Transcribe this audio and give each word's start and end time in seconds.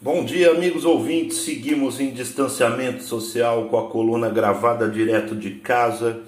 Bom 0.00 0.24
dia, 0.24 0.52
amigos 0.52 0.84
ouvintes. 0.84 1.38
Seguimos 1.38 1.98
em 1.98 2.12
distanciamento 2.12 3.02
social 3.02 3.64
com 3.64 3.76
a 3.76 3.90
coluna 3.90 4.28
gravada 4.28 4.88
direto 4.88 5.34
de 5.34 5.50
casa 5.50 6.20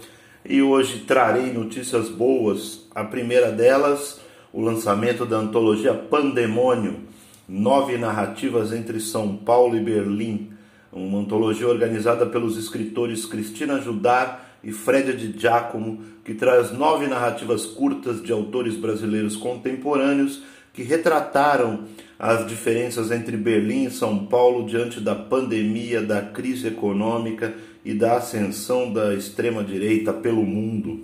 e 0.44 0.60
hoje 0.60 1.04
trarei 1.06 1.52
notícias 1.52 2.08
boas. 2.08 2.88
A 2.92 3.04
primeira 3.04 3.52
delas, 3.52 4.20
o 4.52 4.60
lançamento 4.60 5.24
da 5.24 5.36
antologia 5.36 5.94
Pandemônio, 5.94 7.04
nove 7.48 7.96
narrativas 7.96 8.72
entre 8.72 8.98
São 8.98 9.36
Paulo 9.36 9.76
e 9.76 9.80
Berlim, 9.80 10.50
uma 10.92 11.20
antologia 11.20 11.68
organizada 11.68 12.26
pelos 12.26 12.56
escritores 12.56 13.24
Cristina 13.24 13.80
Judar 13.80 14.58
e 14.64 14.72
Fred 14.72 15.12
de 15.12 15.38
Giacomo, 15.38 16.02
que 16.24 16.34
traz 16.34 16.72
nove 16.72 17.06
narrativas 17.06 17.66
curtas 17.66 18.20
de 18.20 18.32
autores 18.32 18.74
brasileiros 18.74 19.36
contemporâneos 19.36 20.42
que 20.72 20.82
retrataram 20.82 21.84
as 22.20 22.46
diferenças 22.46 23.10
entre 23.10 23.34
Berlim 23.34 23.86
e 23.86 23.90
São 23.90 24.26
Paulo 24.26 24.66
diante 24.66 25.00
da 25.00 25.14
pandemia, 25.14 26.02
da 26.02 26.20
crise 26.20 26.68
econômica 26.68 27.54
e 27.82 27.94
da 27.94 28.18
ascensão 28.18 28.92
da 28.92 29.14
extrema-direita 29.14 30.12
pelo 30.12 30.42
mundo. 30.42 31.00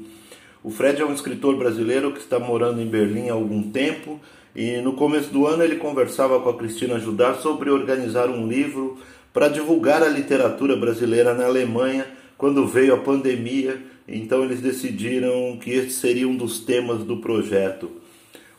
O 0.63 0.71
Fred 0.71 1.01
é 1.01 1.07
um 1.07 1.15
escritor 1.15 1.57
brasileiro 1.57 2.13
que 2.13 2.19
está 2.19 2.39
morando 2.39 2.83
em 2.83 2.87
Berlim 2.87 3.31
há 3.31 3.33
algum 3.33 3.63
tempo 3.63 4.21
e 4.55 4.77
no 4.83 4.93
começo 4.93 5.31
do 5.31 5.47
ano 5.47 5.65
ele 5.65 5.77
conversava 5.77 6.39
com 6.39 6.51
a 6.51 6.59
Cristina 6.59 6.99
Judar 6.99 7.37
sobre 7.37 7.71
organizar 7.71 8.29
um 8.29 8.47
livro 8.47 8.99
para 9.33 9.49
divulgar 9.49 10.03
a 10.03 10.09
literatura 10.09 10.77
brasileira 10.77 11.33
na 11.33 11.47
Alemanha 11.47 12.07
quando 12.37 12.67
veio 12.67 12.93
a 12.93 12.99
pandemia. 12.99 13.81
Então 14.07 14.45
eles 14.45 14.61
decidiram 14.61 15.57
que 15.59 15.71
este 15.71 15.95
seria 15.95 16.29
um 16.29 16.37
dos 16.37 16.61
temas 16.61 17.05
do 17.05 17.17
projeto. 17.17 17.91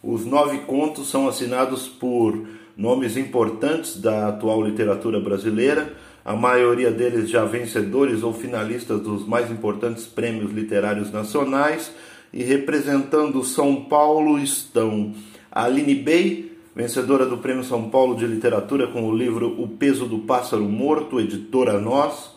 Os 0.02 0.26
nove 0.26 0.60
contos 0.60 1.10
são 1.10 1.28
assinados 1.28 1.88
por 1.88 2.46
nomes 2.76 3.18
importantes 3.18 4.00
da 4.00 4.28
atual 4.28 4.64
literatura 4.64 5.20
brasileira, 5.20 5.94
a 6.24 6.36
maioria 6.36 6.92
deles 6.92 7.30
já 7.30 7.46
vencedores 7.46 8.22
ou 8.22 8.34
finalistas 8.34 9.02
dos 9.02 9.26
mais 9.26 9.50
importantes 9.50 10.06
prêmios 10.06 10.52
literários 10.52 11.12
nacionais, 11.12 11.92
e 12.32 12.44
representando 12.44 13.44
São 13.44 13.86
Paulo 13.86 14.38
estão 14.38 15.14
Aline 15.52 15.96
Bey, 15.96 16.58
vencedora 16.76 17.26
do 17.26 17.38
Prêmio 17.38 17.64
São 17.64 17.90
Paulo 17.90 18.16
de 18.16 18.28
Literatura 18.28 18.86
com 18.88 19.10
o 19.10 19.16
livro 19.16 19.60
O 19.60 19.68
Peso 19.68 20.06
do 20.06 20.20
Pássaro 20.20 20.66
Morto, 20.66 21.20
editora 21.20 21.80
Nós, 21.80 22.32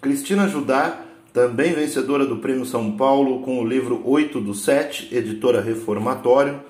Cristina 0.00 0.48
Judá, 0.48 1.02
também 1.32 1.74
vencedora 1.74 2.24
do 2.24 2.36
Prêmio 2.36 2.64
São 2.64 2.92
Paulo 2.92 3.42
com 3.42 3.58
o 3.58 3.66
livro 3.66 4.00
8 4.04 4.40
do 4.40 4.54
7, 4.54 5.14
editora 5.14 5.60
Reformatório, 5.60 6.60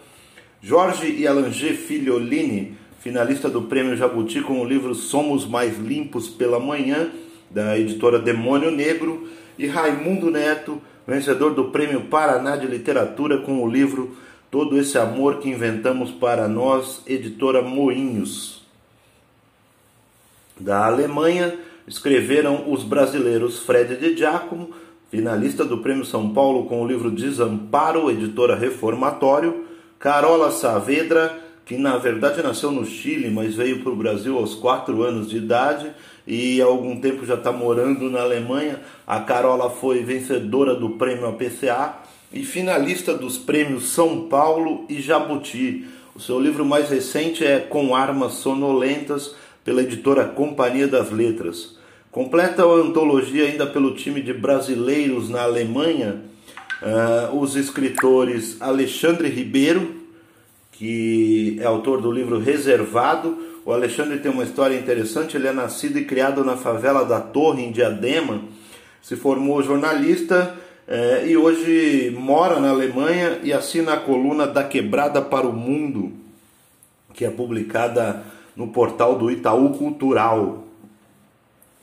Jorge 0.64 1.20
Yalanger 1.20 1.74
Filiolini, 1.74 2.76
finalista 3.00 3.50
do 3.50 3.62
Prêmio 3.62 3.96
Jabuti 3.96 4.40
com 4.40 4.60
o 4.60 4.64
livro 4.64 4.94
Somos 4.94 5.44
Mais 5.44 5.76
Limpos 5.76 6.28
pela 6.28 6.60
Manhã, 6.60 7.10
da 7.50 7.76
editora 7.76 8.20
Demônio 8.20 8.70
Negro, 8.70 9.26
e 9.58 9.66
Raimundo 9.66 10.30
Neto, 10.30 10.80
vencedor 11.04 11.52
do 11.52 11.64
Prêmio 11.72 12.02
Paraná 12.02 12.54
de 12.54 12.68
Literatura 12.68 13.38
com 13.38 13.60
o 13.60 13.68
livro 13.68 14.16
Todo 14.52 14.78
Esse 14.78 14.96
Amor 14.96 15.38
que 15.38 15.48
Inventamos 15.48 16.12
para 16.12 16.46
Nós, 16.46 17.02
editora 17.08 17.60
Moinhos. 17.60 18.62
Da 20.60 20.86
Alemanha, 20.86 21.58
escreveram 21.88 22.70
os 22.72 22.84
brasileiros 22.84 23.58
Fred 23.58 23.96
de 23.96 24.16
Giacomo, 24.16 24.70
finalista 25.10 25.64
do 25.64 25.78
Prêmio 25.78 26.04
São 26.04 26.32
Paulo 26.32 26.66
com 26.66 26.80
o 26.80 26.86
livro 26.86 27.10
Desamparo, 27.10 28.08
editora 28.08 28.54
Reformatório, 28.54 29.61
Carola 30.02 30.50
Saavedra, 30.50 31.38
que 31.64 31.76
na 31.76 31.96
verdade 31.96 32.42
nasceu 32.42 32.72
no 32.72 32.84
Chile, 32.84 33.30
mas 33.30 33.54
veio 33.54 33.84
para 33.84 33.92
o 33.92 33.94
Brasil 33.94 34.36
aos 34.36 34.52
4 34.52 35.00
anos 35.00 35.30
de 35.30 35.36
idade 35.36 35.92
e 36.26 36.60
há 36.60 36.64
algum 36.64 37.00
tempo 37.00 37.24
já 37.24 37.34
está 37.34 37.52
morando 37.52 38.10
na 38.10 38.20
Alemanha. 38.20 38.80
A 39.06 39.20
Carola 39.20 39.70
foi 39.70 40.02
vencedora 40.02 40.74
do 40.74 40.90
prêmio 40.90 41.28
APCA 41.28 42.00
e 42.32 42.42
finalista 42.42 43.14
dos 43.14 43.38
prêmios 43.38 43.90
São 43.90 44.26
Paulo 44.26 44.86
e 44.88 45.00
Jabuti. 45.00 45.86
O 46.16 46.20
seu 46.20 46.40
livro 46.40 46.64
mais 46.64 46.90
recente 46.90 47.46
é 47.46 47.60
Com 47.60 47.94
Armas 47.94 48.32
Sonolentas, 48.32 49.36
pela 49.64 49.82
editora 49.82 50.24
Companhia 50.24 50.88
das 50.88 51.12
Letras. 51.12 51.76
Completa 52.10 52.64
a 52.64 52.74
antologia 52.74 53.44
ainda 53.44 53.68
pelo 53.68 53.94
time 53.94 54.20
de 54.20 54.34
brasileiros 54.34 55.30
na 55.30 55.42
Alemanha 55.42 56.32
Uh, 56.82 57.38
os 57.38 57.54
escritores 57.54 58.56
Alexandre 58.60 59.28
Ribeiro, 59.28 60.01
que 60.72 61.58
é 61.60 61.64
autor 61.64 62.00
do 62.00 62.10
livro 62.10 62.38
Reservado. 62.38 63.38
O 63.64 63.72
Alexandre 63.72 64.18
tem 64.18 64.32
uma 64.32 64.42
história 64.42 64.76
interessante. 64.76 65.36
Ele 65.36 65.46
é 65.46 65.52
nascido 65.52 65.98
e 65.98 66.04
criado 66.04 66.44
na 66.44 66.56
favela 66.56 67.04
da 67.04 67.20
Torre, 67.20 67.62
em 67.62 67.70
Diadema. 67.70 68.42
Se 69.00 69.14
formou 69.14 69.62
jornalista 69.62 70.56
eh, 70.86 71.28
e 71.28 71.36
hoje 71.36 72.14
mora 72.18 72.58
na 72.58 72.70
Alemanha 72.70 73.38
e 73.42 73.52
assina 73.52 73.94
a 73.94 74.00
coluna 74.00 74.46
Da 74.46 74.64
Quebrada 74.64 75.22
para 75.22 75.46
o 75.46 75.52
Mundo, 75.52 76.12
que 77.14 77.24
é 77.24 77.30
publicada 77.30 78.24
no 78.56 78.68
portal 78.68 79.16
do 79.16 79.30
Itaú 79.30 79.70
Cultural. 79.70 80.64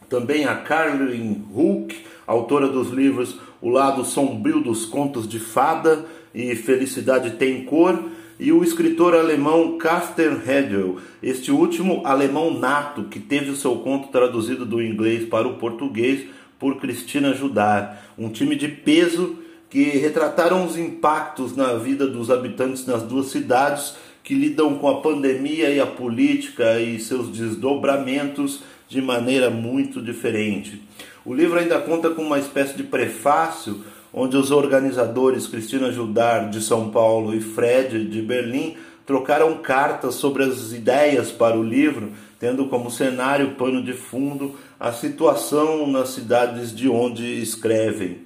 Também 0.10 0.46
a 0.46 0.56
Carlin 0.56 1.46
Huck, 1.54 1.96
autora 2.26 2.68
dos 2.68 2.90
livros 2.90 3.40
O 3.62 3.70
Lado 3.70 4.04
Sombrio 4.04 4.60
dos 4.60 4.86
Contos 4.86 5.28
de 5.28 5.40
Fada 5.40 6.06
e 6.34 6.56
Felicidade 6.56 7.32
Tem 7.32 7.64
Cor, 7.64 8.04
e 8.40 8.54
o 8.54 8.64
escritor 8.64 9.14
alemão 9.14 9.78
Carsten 9.78 10.40
Hedel, 10.48 10.98
este 11.22 11.52
último 11.52 12.02
alemão 12.06 12.58
nato 12.58 13.04
que 13.04 13.20
teve 13.20 13.52
o 13.52 13.56
seu 13.56 13.76
conto 13.78 14.08
traduzido 14.08 14.66
do 14.66 14.82
inglês 14.82 15.28
para 15.28 15.48
o 15.48 15.56
português 15.56 16.26
por 16.58 16.78
Cristina 16.78 17.34
Judar, 17.34 18.14
um 18.18 18.30
time 18.30 18.56
de 18.56 18.70
peso 18.70 19.38
que 19.70 19.84
retrataram 19.84 20.66
os 20.66 20.78
impactos 20.78 21.56
na 21.56 21.74
vida 21.74 22.08
dos 22.08 22.32
habitantes 22.32 22.86
nas 22.86 23.04
duas 23.04 23.28
cidades 23.28 23.96
que 24.24 24.34
lidam 24.34 24.76
com 24.76 24.88
a 24.88 25.02
pandemia 25.02 25.70
e 25.70 25.80
a 25.80 25.86
política 25.86 26.80
e 26.80 26.98
seus 27.00 27.30
desdobramentos 27.30 28.62
de 28.88 29.02
maneira 29.02 29.50
muito 29.50 30.02
diferente. 30.02 30.82
O 31.26 31.34
livro 31.34 31.60
ainda 31.60 31.80
conta 31.80 32.10
com 32.10 32.24
uma 32.24 32.40
espécie 32.40 32.76
de 32.76 32.84
prefácio 32.84 33.84
onde 34.14 34.36
os 34.38 34.52
organizadores 34.52 35.47
Cristina 35.47 35.92
Judar 35.92 36.50
de 36.50 36.62
São 36.62 36.90
Paulo 36.90 37.34
e 37.36 37.42
Fred 37.42 38.06
de 38.06 38.22
Berlim 38.22 38.75
trocaram 39.06 39.58
cartas 39.58 40.16
sobre 40.16 40.44
as 40.44 40.72
ideias 40.72 41.31
para 41.31 41.58
o 41.58 41.64
livro, 41.64 42.12
tendo 42.40 42.66
como 42.66 42.92
cenário 42.92 43.56
pano 43.56 43.84
de 43.84 43.94
fundo 43.94 44.56
a 44.80 44.92
situação 44.92 45.88
nas 45.88 46.09
cidades 46.09 46.75
de 46.75 46.88
onde 46.88 47.42
escrevem. 47.42 48.19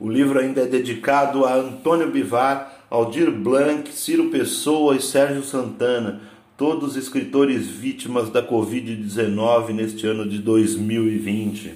O 0.00 0.08
livro 0.08 0.38
ainda 0.38 0.62
é 0.62 0.66
dedicado 0.66 1.44
a 1.44 1.54
Antônio 1.54 2.10
Bivar, 2.10 2.86
Aldir 2.90 3.30
Blanc, 3.30 3.92
Ciro 3.92 4.30
Pessoa 4.30 4.96
e 4.96 5.02
Sérgio 5.02 5.42
Santana, 5.42 6.20
todos 6.56 6.96
escritores 6.96 7.66
vítimas 7.66 8.30
da 8.30 8.42
Covid-19 8.42 9.68
neste 9.70 10.06
ano 10.06 10.28
de 10.28 10.38
2020. 10.38 11.74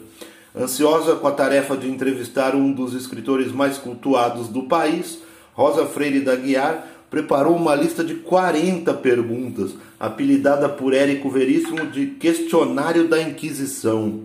Ansiosa 0.55 1.15
com 1.15 1.27
a 1.27 1.31
tarefa 1.31 1.77
de 1.77 1.87
entrevistar 1.87 2.55
um 2.55 2.71
dos 2.71 2.95
escritores 2.95 3.51
mais 3.51 3.77
cultuados 3.77 4.47
do 4.47 4.63
país, 4.63 5.19
Rosa 5.53 5.85
Freire 5.85 6.21
da 6.21 6.35
Guiar 6.35 6.87
preparou 7.09 7.55
uma 7.55 7.75
lista 7.75 8.03
de 8.03 8.15
40 8.15 8.93
perguntas, 8.95 9.75
apelidada 9.99 10.67
por 10.67 10.93
Érico 10.93 11.29
Veríssimo 11.29 11.85
de 11.87 12.07
Questionário 12.07 13.07
da 13.07 13.21
Inquisição. 13.21 14.21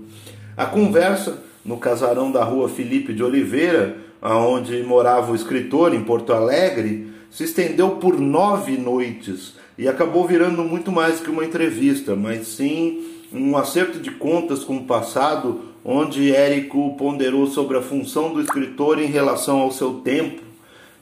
A 0.57 0.65
conversa, 0.65 1.39
no 1.65 1.77
casarão 1.77 2.31
da 2.31 2.45
rua 2.45 2.69
Felipe 2.69 3.13
de 3.13 3.23
Oliveira, 3.23 3.97
onde 4.23 4.83
morava 4.83 5.33
o 5.33 5.35
escritor, 5.35 5.95
em 5.95 6.05
Porto 6.05 6.33
Alegre, 6.33 7.13
se 7.31 7.45
estendeu 7.45 7.97
por 7.97 8.19
nove 8.19 8.77
noites 8.79 9.55
e 9.77 9.89
acabou 9.89 10.27
virando 10.27 10.63
muito 10.63 10.93
mais 10.93 11.21
que 11.21 11.31
uma 11.31 11.45
entrevista, 11.45 12.15
mas 12.15 12.47
sim 12.49 13.05
um 13.33 13.57
acerto 13.57 13.99
de 13.99 14.13
contas 14.13 14.63
com 14.63 14.77
o 14.77 14.85
passado, 14.85 15.63
onde 15.85 16.35
Érico 16.35 16.97
ponderou 16.97 17.47
sobre 17.47 17.77
a 17.77 17.83
função 17.83 18.33
do 18.33 18.41
escritor 18.41 19.01
em 19.01 19.07
relação 19.07 19.59
ao 19.59 19.73
seu 19.73 19.95
tempo. 19.95 20.43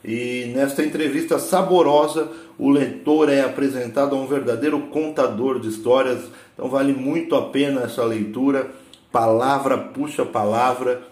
E 0.05 0.51
nesta 0.55 0.85
entrevista 0.85 1.39
saborosa, 1.39 2.29
o 2.59 2.71
leitor 2.71 3.29
é 3.29 3.43
apresentado 3.43 4.17
a 4.17 4.19
um 4.19 4.27
verdadeiro 4.27 4.81
contador 4.81 5.61
de 5.61 5.69
histórias, 5.69 6.21
então 6.55 6.69
vale 6.69 6.93
muito 6.93 7.37
a 7.37 7.43
pena 7.43 7.83
essa 7.83 8.05
leitura. 8.05 8.71
Palavra 9.13 9.77
puxa 9.77 10.25
palavra, 10.25 11.03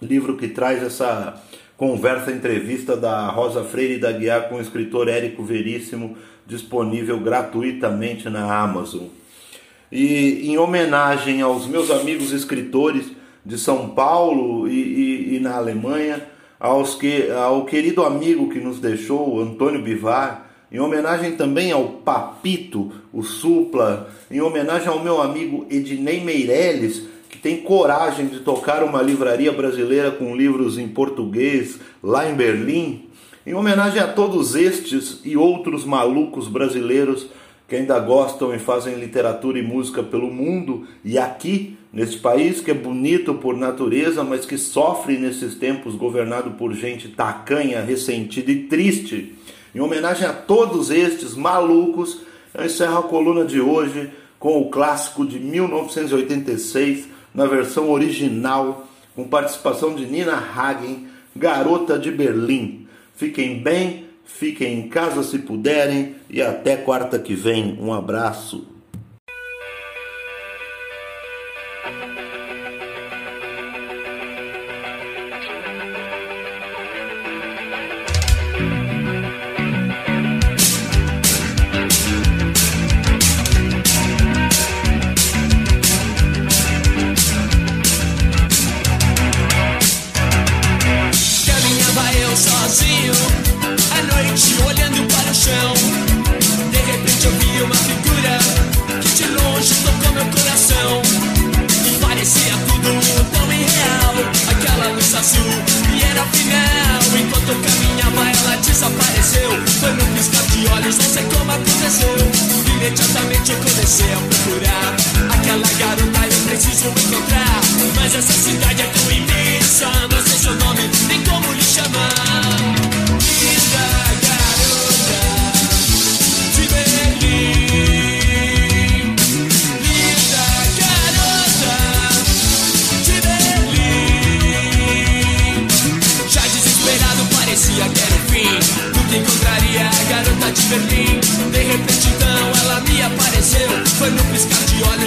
livro 0.00 0.36
que 0.36 0.48
traz 0.48 0.82
essa 0.82 1.40
conversa, 1.80 2.30
entrevista 2.30 2.94
da 2.94 3.28
Rosa 3.28 3.64
Freire 3.64 3.96
da 3.96 4.12
Guiar 4.12 4.50
com 4.50 4.56
o 4.56 4.60
escritor 4.60 5.08
Érico 5.08 5.42
Veríssimo, 5.42 6.14
disponível 6.46 7.18
gratuitamente 7.18 8.28
na 8.28 8.54
Amazon. 8.54 9.04
E 9.90 10.46
em 10.50 10.58
homenagem 10.58 11.40
aos 11.40 11.66
meus 11.66 11.90
amigos 11.90 12.32
escritores 12.32 13.06
de 13.42 13.56
São 13.56 13.88
Paulo 13.88 14.68
e, 14.68 14.74
e, 14.74 15.36
e 15.36 15.40
na 15.40 15.56
Alemanha, 15.56 16.22
aos 16.60 16.94
que, 16.94 17.30
ao 17.30 17.64
querido 17.64 18.04
amigo 18.04 18.50
que 18.50 18.60
nos 18.60 18.78
deixou, 18.78 19.40
Antônio 19.40 19.80
Bivar, 19.80 20.50
em 20.70 20.78
homenagem 20.78 21.32
também 21.32 21.72
ao 21.72 21.84
Papito, 21.84 22.92
o 23.10 23.22
Supla, 23.22 24.10
em 24.30 24.42
homenagem 24.42 24.88
ao 24.88 25.02
meu 25.02 25.22
amigo 25.22 25.66
Ednei 25.70 26.22
Meirelles, 26.22 27.04
que 27.30 27.38
tem 27.38 27.62
coragem 27.62 28.26
de 28.26 28.40
tocar 28.40 28.82
uma 28.82 29.00
livraria 29.00 29.52
brasileira 29.52 30.10
com 30.10 30.36
livros 30.36 30.76
em 30.76 30.88
português 30.88 31.78
lá 32.02 32.28
em 32.28 32.34
Berlim, 32.34 33.08
em 33.46 33.54
homenagem 33.54 34.02
a 34.02 34.08
todos 34.08 34.54
estes 34.54 35.20
e 35.24 35.36
outros 35.36 35.84
malucos 35.86 36.48
brasileiros 36.48 37.28
que 37.66 37.76
ainda 37.76 37.98
gostam 37.98 38.54
e 38.54 38.58
fazem 38.58 38.96
literatura 38.96 39.58
e 39.58 39.62
música 39.62 40.02
pelo 40.02 40.30
mundo 40.30 40.86
e 41.04 41.16
aqui 41.16 41.78
Neste 41.92 42.18
país 42.18 42.60
que 42.60 42.70
é 42.70 42.74
bonito 42.74 43.34
por 43.34 43.56
natureza, 43.56 44.22
mas 44.22 44.46
que 44.46 44.56
sofre 44.56 45.18
nesses 45.18 45.56
tempos 45.56 45.96
governado 45.96 46.52
por 46.52 46.72
gente 46.72 47.08
tacanha, 47.08 47.82
ressentida 47.82 48.52
e 48.52 48.64
triste. 48.64 49.34
Em 49.74 49.80
homenagem 49.80 50.24
a 50.24 50.32
todos 50.32 50.90
estes 50.90 51.34
malucos, 51.34 52.20
eu 52.54 52.64
encerro 52.64 52.98
a 52.98 53.02
coluna 53.02 53.44
de 53.44 53.60
hoje 53.60 54.08
com 54.38 54.60
o 54.60 54.70
clássico 54.70 55.26
de 55.26 55.40
1986, 55.40 57.08
na 57.34 57.46
versão 57.46 57.90
original, 57.90 58.86
com 59.14 59.24
participação 59.24 59.94
de 59.94 60.06
Nina 60.06 60.36
Hagen, 60.36 61.08
Garota 61.34 61.98
de 61.98 62.10
Berlim. 62.10 62.86
Fiquem 63.14 63.62
bem, 63.62 64.06
fiquem 64.24 64.78
em 64.80 64.88
casa 64.88 65.22
se 65.22 65.38
puderem 65.38 66.16
e 66.28 66.40
até 66.40 66.76
quarta 66.76 67.18
que 67.18 67.34
vem. 67.34 67.78
Um 67.80 67.92
abraço. 67.92 68.69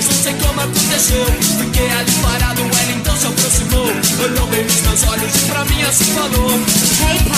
Não 0.06 0.24
sei 0.24 0.34
como 0.34 0.62
aconteceu 0.62 1.26
Fiquei 1.60 1.90
ali 1.92 2.12
parado, 2.22 2.62
ela 2.62 2.92
então 2.92 3.16
se 3.18 3.28
aproximou 3.28 3.88
Olhou 4.24 4.48
bem 4.48 4.64
nos 4.64 4.82
meus 4.82 5.04
olhos 5.04 5.36
e 5.36 5.46
pra 5.50 5.66
mim 5.66 5.82
assim 5.84 6.06
falou 6.14 6.52
Hey 7.02 7.34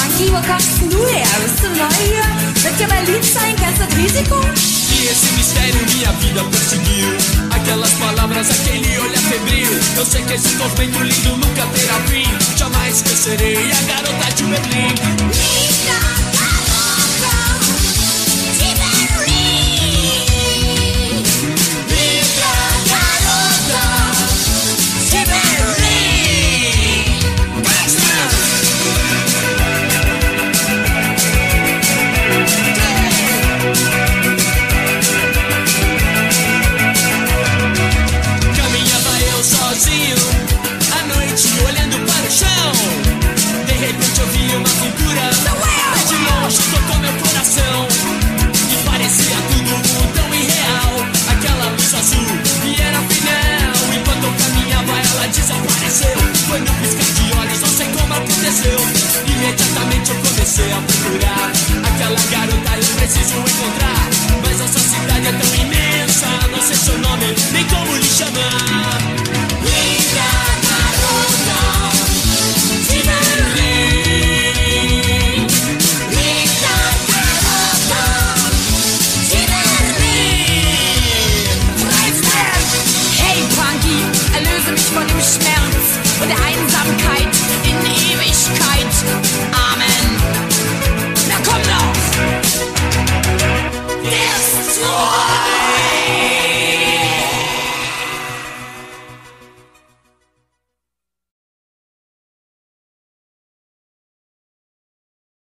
denn 0.79 0.89
du 0.89 0.97
her? 1.07 1.25
Bist 1.43 1.63
du 1.63 1.69
neu 1.69 1.87
hier? 1.99 2.23
Wird 2.63 2.77
dir 2.77 2.87
Berlin 2.87 3.23
sein? 3.23 3.55
Du 3.55 3.95
Risiko? 3.95 4.39
E 4.91 5.07
esse 5.07 5.31
mistério 5.33 5.85
minha 5.93 6.11
vida 6.13 6.43
perseguiu 6.43 7.07
Aquelas 7.51 7.91
palavras, 7.91 8.49
aquele 8.49 8.99
olhar 8.99 9.21
febril 9.21 9.67
Eu 9.97 10.05
sei 10.05 10.23
que 10.23 10.33
esse 10.33 10.55
tormento 10.55 10.99
lindo 11.03 11.37
nunca 11.37 11.65
terá 11.67 11.99
fim 12.07 12.57
Jamais 12.57 12.95
esquecerei 12.95 13.57
a 13.71 13.81
garota 13.83 14.31
de 14.35 14.43
Berlim 14.43 15.54